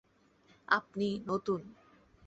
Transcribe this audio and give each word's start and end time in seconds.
আপনি 0.67 1.07
নতুন। 1.27 1.61